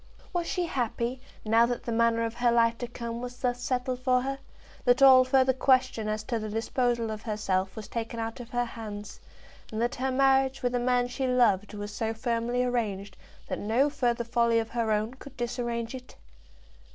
Was 0.33 0.47
she 0.47 0.65
happy, 0.65 1.21
now 1.45 1.67
that 1.67 1.83
the 1.83 1.91
manner 1.91 2.23
of 2.23 2.33
her 2.33 2.51
life 2.51 2.75
to 2.79 2.87
come 2.87 3.21
was 3.21 3.37
thus 3.37 3.61
settled 3.61 3.99
for 3.99 4.23
her; 4.23 4.39
that 4.83 5.03
all 5.03 5.23
further 5.23 5.53
question 5.53 6.09
as 6.09 6.23
to 6.23 6.39
the 6.39 6.49
disposal 6.49 7.11
of 7.11 7.21
herself 7.21 7.75
was 7.75 7.87
taken 7.87 8.19
out 8.19 8.39
of 8.39 8.49
her 8.49 8.65
hands, 8.65 9.19
and 9.71 9.79
that 9.79 9.93
her 9.93 10.09
marriage 10.09 10.63
with 10.63 10.73
a 10.73 10.79
man 10.79 11.07
she 11.07 11.27
loved 11.27 11.75
was 11.75 11.93
so 11.93 12.15
firmly 12.15 12.63
arranged 12.63 13.15
that 13.47 13.59
no 13.59 13.91
further 13.91 14.23
folly 14.23 14.57
of 14.57 14.69
her 14.69 14.91
own 14.91 15.13
could 15.13 15.37
disarrange 15.37 15.93
it? 15.93 16.15